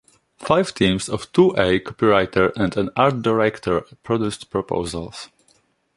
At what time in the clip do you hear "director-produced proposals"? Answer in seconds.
3.21-5.29